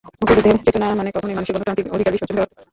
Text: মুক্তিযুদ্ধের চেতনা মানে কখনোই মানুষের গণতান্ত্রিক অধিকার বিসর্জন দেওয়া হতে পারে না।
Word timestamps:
মুক্তিযুদ্ধের 0.19 0.61
চেতনা 0.65 0.87
মানে 0.99 1.09
কখনোই 1.15 1.35
মানুষের 1.37 1.53
গণতান্ত্রিক 1.55 1.93
অধিকার 1.95 2.13
বিসর্জন 2.13 2.35
দেওয়া 2.35 2.45
হতে 2.45 2.53
পারে 2.55 2.59
না। 2.65 2.69